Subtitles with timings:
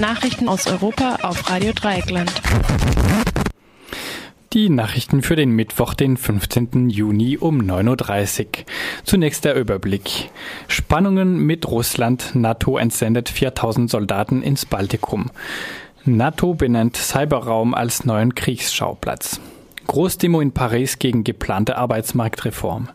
[0.00, 2.32] Nachrichten aus Europa auf Radio Dreieckland.
[4.54, 6.88] Die Nachrichten für den Mittwoch, den 15.
[6.88, 8.46] Juni um 9.30 Uhr.
[9.04, 10.30] Zunächst der Überblick.
[10.68, 12.30] Spannungen mit Russland.
[12.34, 15.30] NATO entsendet 4000 Soldaten ins Baltikum.
[16.06, 19.38] NATO benennt Cyberraum als neuen Kriegsschauplatz.
[19.86, 22.88] Großdemo in Paris gegen geplante Arbeitsmarktreform.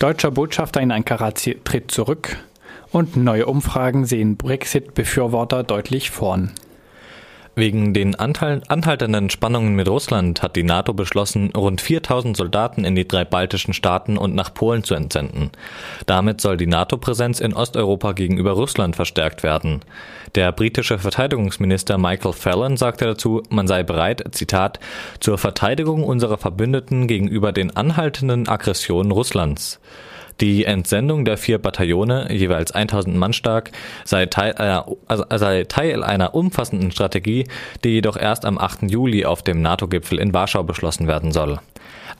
[0.00, 2.36] Deutscher Botschafter in Ankara tritt zurück.
[2.92, 6.52] Und neue Umfragen sehen Brexit-Befürworter deutlich vorn.
[7.54, 13.06] Wegen den anhaltenden Spannungen mit Russland hat die NATO beschlossen, rund 4000 Soldaten in die
[13.06, 15.50] drei baltischen Staaten und nach Polen zu entsenden.
[16.06, 19.80] Damit soll die NATO-Präsenz in Osteuropa gegenüber Russland verstärkt werden.
[20.34, 24.80] Der britische Verteidigungsminister Michael Fallon sagte dazu, man sei bereit, Zitat,
[25.20, 29.78] zur Verteidigung unserer Verbündeten gegenüber den anhaltenden Aggressionen Russlands.
[30.40, 33.70] Die Entsendung der vier Bataillone, jeweils 1000 Mann stark,
[34.04, 37.46] sei Teil, einer, also sei Teil einer umfassenden Strategie,
[37.84, 38.90] die jedoch erst am 8.
[38.90, 41.58] Juli auf dem NATO-Gipfel in Warschau beschlossen werden soll.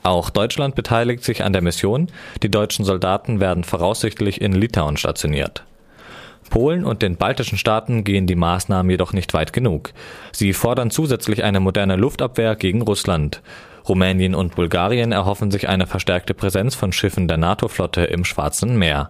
[0.03, 2.07] Auch Deutschland beteiligt sich an der Mission.
[2.41, 5.63] Die deutschen Soldaten werden voraussichtlich in Litauen stationiert.
[6.53, 9.91] Polen und den baltischen Staaten gehen die Maßnahmen jedoch nicht weit genug.
[10.31, 13.41] Sie fordern zusätzlich eine moderne Luftabwehr gegen Russland.
[13.89, 19.09] Rumänien und Bulgarien erhoffen sich eine verstärkte Präsenz von Schiffen der NATO-Flotte im Schwarzen Meer.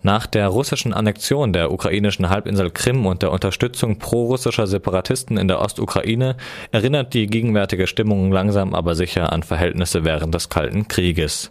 [0.00, 5.60] Nach der russischen Annexion der ukrainischen Halbinsel Krim und der Unterstützung prorussischer Separatisten in der
[5.60, 6.38] Ostukraine
[6.72, 11.50] erinnert die gegenwärtige Stimmung langsam aber sicher an Verhältnisse während des Kalten Krieges.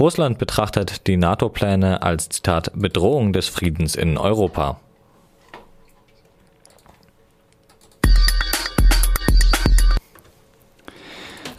[0.00, 4.80] Russland betrachtet die NATO-Pläne als Zitat Bedrohung des Friedens in Europa.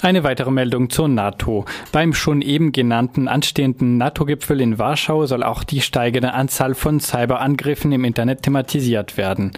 [0.03, 1.65] Eine weitere Meldung zur NATO.
[1.91, 7.91] Beim schon eben genannten anstehenden NATO-Gipfel in Warschau soll auch die steigende Anzahl von Cyberangriffen
[7.91, 9.51] im Internet thematisiert werden.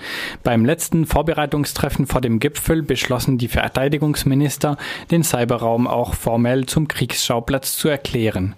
[0.44, 4.76] Beim letzten Vorbereitungstreffen vor dem Gipfel beschlossen die Verteidigungsminister,
[5.12, 8.56] den Cyberraum auch formell zum Kriegsschauplatz zu erklären.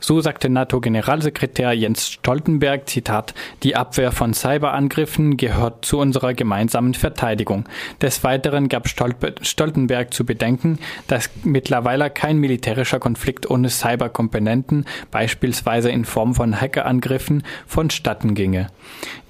[0.00, 3.32] So sagte NATO-Generalsekretär Jens Stoltenberg, Zitat,
[3.62, 7.68] die Abwehr von Cyberangriffen gehört zu unserer gemeinsamen Verteidigung.
[8.02, 16.04] Des Weiteren gab Stoltenberg zu bedenken, dass mittlerweile kein militärischer Konflikt ohne Cyberkomponenten, beispielsweise in
[16.04, 18.68] Form von Hackerangriffen, vonstatten ginge.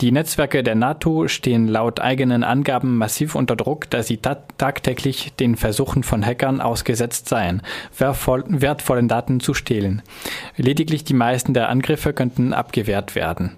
[0.00, 5.56] Die Netzwerke der NATO stehen laut eigenen Angaben massiv unter Druck, da sie tagtäglich den
[5.56, 7.62] Versuchen von Hackern ausgesetzt seien,
[7.96, 10.02] wertvollen Daten zu stehlen.
[10.56, 13.56] Lediglich die meisten der Angriffe könnten abgewehrt werden.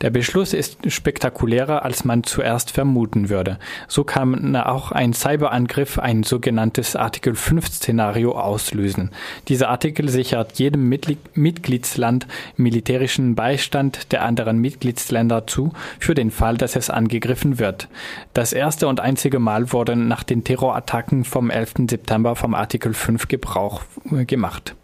[0.00, 3.58] Der Beschluss ist spektakulärer, als man zuerst vermuten würde.
[3.88, 9.10] So kann auch ein Cyberangriff ein sogenanntes Artikel 5 Szenario auslösen.
[9.48, 16.76] Dieser Artikel sichert jedem Mitgliedsland militärischen Beistand der anderen Mitgliedsländer zu, für den Fall, dass
[16.76, 17.88] es angegriffen wird.
[18.34, 21.74] Das erste und einzige Mal wurde nach den Terrorattacken vom 11.
[21.88, 24.74] September vom Artikel 5 Gebrauch äh, gemacht.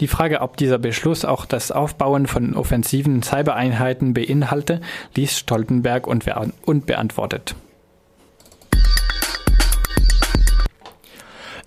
[0.00, 4.80] Die Frage, ob dieser Beschluss auch das Aufbauen von offensiven Cybereinheiten beinhalte,
[5.14, 7.54] ließ Stoltenberg unbeantwortet.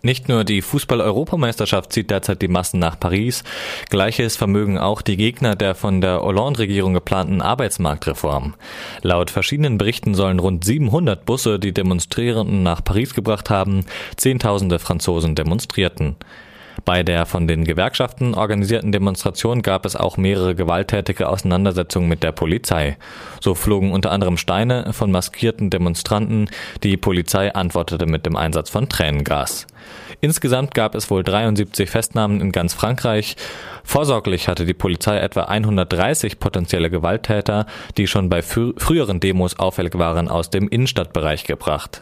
[0.06, 3.46] Nicht nur die Fußball-Europameisterschaft zieht derzeit die Massen nach Paris,
[3.90, 8.56] gleiches vermögen auch die Gegner der von der Hollande-Regierung geplanten Arbeitsmarktreform.
[9.02, 13.86] Laut verschiedenen Berichten sollen rund 700 Busse die Demonstrierenden nach Paris gebracht haben,
[14.18, 16.18] Zehntausende Franzosen demonstrierten.
[16.86, 22.34] Bei der von den Gewerkschaften organisierten Demonstration gab es auch mehrere gewalttätige Auseinandersetzungen mit der
[22.34, 22.98] Polizei.
[23.40, 26.50] So flogen unter anderem Steine von maskierten Demonstranten.
[26.84, 29.66] Die Polizei antwortete mit dem Einsatz von Tränengas.
[30.20, 33.38] Insgesamt gab es wohl 73 Festnahmen in ganz Frankreich.
[33.86, 37.66] Vorsorglich hatte die Polizei etwa 130 potenzielle Gewalttäter,
[37.98, 42.02] die schon bei früheren Demos auffällig waren, aus dem Innenstadtbereich gebracht.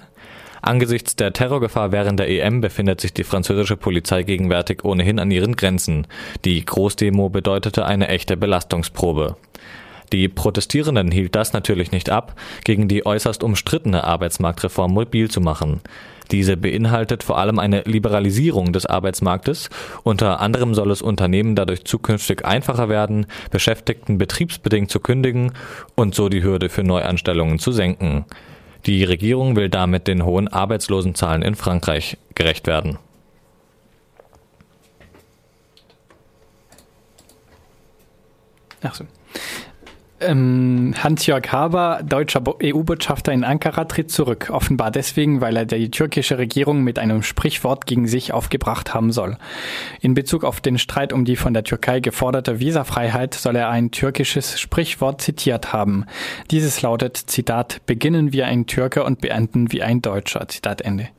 [0.62, 5.56] Angesichts der Terrorgefahr während der EM befindet sich die französische Polizei gegenwärtig ohnehin an ihren
[5.56, 6.06] Grenzen.
[6.46, 9.38] Die Großdemo bedeutete eine echte Belastungsprobe.
[10.14, 12.36] Die Protestierenden hielt das natürlich nicht ab,
[12.66, 15.82] gegen die äußerst umstrittene Arbeitsmarktreform mobil zu machen.
[16.32, 19.70] Diese beinhaltet vor allem eine Liberalisierung des Arbeitsmarktes.
[20.04, 25.54] Unter anderem soll es Unternehmen dadurch zukünftig einfacher werden, Beschäftigten betriebsbedingt zu kündigen
[25.96, 28.26] und so die Hürde für Neuanstellungen zu senken.
[28.86, 32.98] Die Regierung will damit den hohen Arbeitslosenzahlen in Frankreich gerecht werden.
[38.82, 39.06] Ach so.
[40.22, 44.50] Ähm, Hans-Jörg Haber, deutscher EU-Botschafter in Ankara, tritt zurück.
[44.52, 49.38] Offenbar deswegen, weil er die türkische Regierung mit einem Sprichwort gegen sich aufgebracht haben soll.
[50.00, 53.92] In Bezug auf den Streit um die von der Türkei geforderte Visafreiheit soll er ein
[53.92, 56.06] türkisches Sprichwort zitiert haben.
[56.52, 60.48] Dieses lautet, Zitat, beginnen wie ein Türke und beenden wie ein Deutscher.
[60.48, 61.10] Zitat Ende.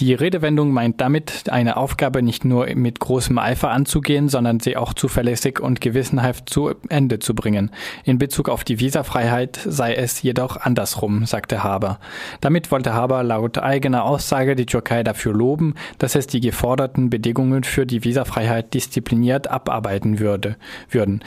[0.00, 4.94] Die Redewendung meint damit, eine Aufgabe nicht nur mit großem Eifer anzugehen, sondern sie auch
[4.94, 7.70] zuverlässig und gewissenhaft zu Ende zu bringen.
[8.04, 12.00] In Bezug auf die Visafreiheit sei es jedoch andersrum, sagte Haber.
[12.40, 17.62] Damit wollte Haber laut eigener Aussage die Türkei dafür loben, dass es die geforderten Bedingungen
[17.62, 20.56] für die Visafreiheit diszipliniert abarbeiten würde,
[20.88, 21.22] würden.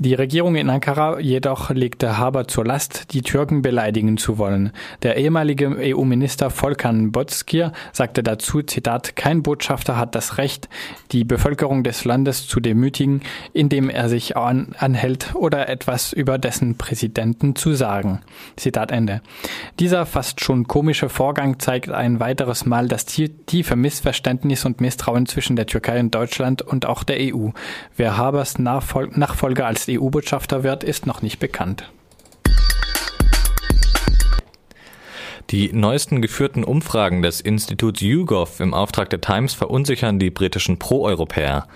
[0.00, 4.70] Die Regierung in Ankara jedoch legte Haber zur Last, die Türken beleidigen zu wollen.
[5.02, 10.68] Der ehemalige EU-Minister Volkan Bozkir sagte dazu, Zitat, kein Botschafter hat das Recht,
[11.10, 13.22] die Bevölkerung des Landes zu demütigen,
[13.52, 18.20] indem er sich an, anhält oder etwas über dessen Präsidenten zu sagen.
[18.54, 19.20] Zitat Ende.
[19.80, 25.56] Dieser fast schon komische Vorgang zeigt ein weiteres Mal das tiefe Missverständnis und Misstrauen zwischen
[25.56, 27.48] der Türkei und Deutschland und auch der EU.
[27.96, 31.90] Wer Habers Nachfolger EU-Botschafter wird, ist noch nicht bekannt.
[35.50, 41.66] Die neuesten geführten Umfragen des Instituts YouGov im Auftrag der Times verunsichern die britischen Pro-Europäer.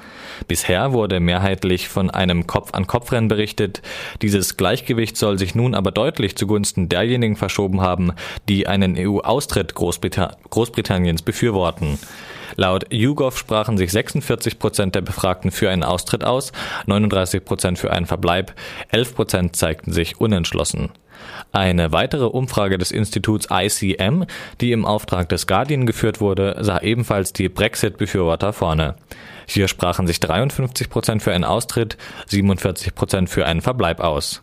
[0.46, 3.80] Bisher wurde mehrheitlich von einem Kopf-an-Kopf-Rennen berichtet.
[4.20, 8.12] Dieses Gleichgewicht soll sich nun aber deutlich zugunsten derjenigen verschoben haben,
[8.46, 11.98] die einen EU-Austritt Großbrita Großbritanniens befürworten.
[12.56, 16.52] Laut YouGov sprachen sich 46 Prozent der Befragten für einen Austritt aus,
[16.86, 18.54] 39 Prozent für einen Verbleib,
[18.90, 20.90] 11 Prozent zeigten sich unentschlossen.
[21.52, 24.24] Eine weitere Umfrage des Instituts ICM,
[24.60, 28.96] die im Auftrag des Guardian geführt wurde, sah ebenfalls die Brexit-Befürworter vorne.
[29.46, 31.96] Hier sprachen sich 53 Prozent für einen Austritt,
[32.26, 34.42] 47 Prozent für einen Verbleib aus.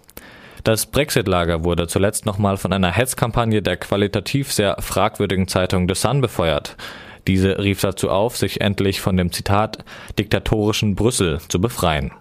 [0.64, 6.22] Das Brexit-Lager wurde zuletzt nochmal von einer Hetzkampagne der qualitativ sehr fragwürdigen Zeitung The Sun
[6.22, 6.76] befeuert.
[7.30, 9.86] Diese rief dazu auf, sich endlich von dem Zitat
[10.18, 12.12] diktatorischen Brüssel zu befreien.